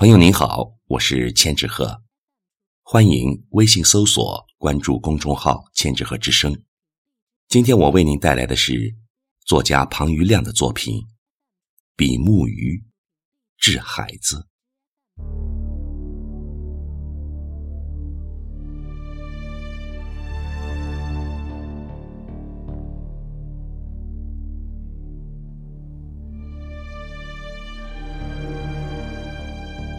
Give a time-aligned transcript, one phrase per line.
[0.00, 2.02] 朋友您好，我是千纸鹤，
[2.80, 6.64] 欢迎微信搜索关注公众号“千纸鹤之声”。
[7.48, 8.96] 今天我为您带来的是
[9.44, 10.94] 作家庞余亮的作品
[11.96, 12.82] 《比目鱼
[13.58, 14.36] 治孩子》。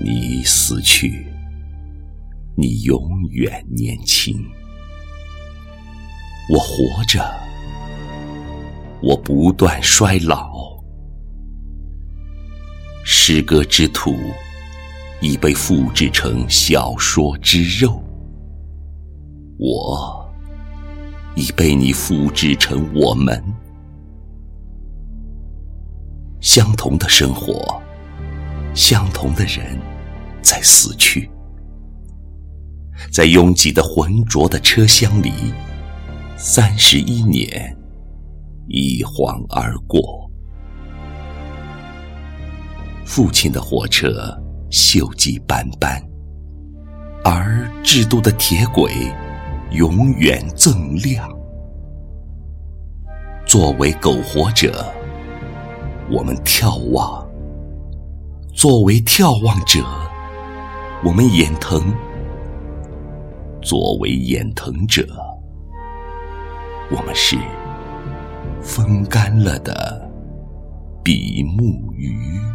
[0.00, 1.26] 你死去，
[2.56, 4.32] 你永远年轻；
[6.52, 7.20] 我活着，
[9.02, 10.56] 我不断衰老。
[13.04, 14.14] 诗歌之土
[15.20, 18.00] 已被复制成小说之肉，
[19.58, 20.32] 我
[21.34, 23.42] 已被你复制成我们。
[26.40, 27.82] 相同的生活，
[28.78, 29.76] 相同的人。
[30.40, 31.28] 在死去，
[33.12, 35.32] 在拥挤的浑浊的车厢里，
[36.38, 37.76] 三十一年
[38.68, 40.30] 一晃而过。
[43.04, 44.32] 父亲的火车
[44.70, 46.00] 锈迹斑斑，
[47.24, 49.12] 而制度的铁轨
[49.72, 51.28] 永远锃亮。
[53.44, 54.86] 作为苟活者，
[56.10, 57.27] 我们眺望；
[58.58, 59.84] 作为眺望者。
[61.04, 61.94] 我们眼疼，
[63.62, 65.06] 作为眼疼者，
[66.90, 67.38] 我们是
[68.60, 70.10] 风干了的
[71.04, 72.47] 比目鱼。